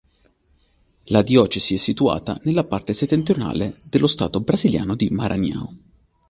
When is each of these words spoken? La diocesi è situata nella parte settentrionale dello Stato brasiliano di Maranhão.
La 1.09 1.21
diocesi 1.21 1.75
è 1.75 1.77
situata 1.77 2.35
nella 2.41 2.63
parte 2.63 2.91
settentrionale 2.91 3.77
dello 3.87 4.07
Stato 4.07 4.39
brasiliano 4.41 4.95
di 4.95 5.07
Maranhão. 5.11 5.69